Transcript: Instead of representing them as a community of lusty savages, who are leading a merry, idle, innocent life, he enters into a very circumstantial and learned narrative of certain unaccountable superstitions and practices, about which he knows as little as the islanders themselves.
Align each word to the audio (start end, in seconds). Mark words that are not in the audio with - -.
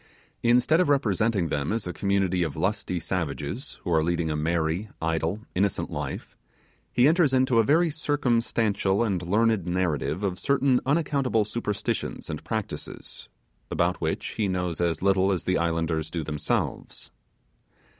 Instead 0.41 0.79
of 0.79 0.89
representing 0.89 1.49
them 1.49 1.71
as 1.71 1.85
a 1.85 1.93
community 1.93 2.41
of 2.41 2.55
lusty 2.55 2.99
savages, 2.99 3.77
who 3.83 3.91
are 3.93 4.03
leading 4.03 4.31
a 4.31 4.35
merry, 4.35 4.89
idle, 4.99 5.41
innocent 5.53 5.91
life, 5.91 6.35
he 6.91 7.07
enters 7.07 7.35
into 7.35 7.59
a 7.59 7.63
very 7.63 7.91
circumstantial 7.91 9.03
and 9.03 9.21
learned 9.21 9.67
narrative 9.67 10.23
of 10.23 10.39
certain 10.39 10.79
unaccountable 10.87 11.45
superstitions 11.45 12.31
and 12.31 12.43
practices, 12.43 13.29
about 13.69 14.01
which 14.01 14.29
he 14.29 14.47
knows 14.47 14.81
as 14.81 15.03
little 15.03 15.31
as 15.31 15.43
the 15.43 15.59
islanders 15.59 16.09
themselves. 16.09 17.11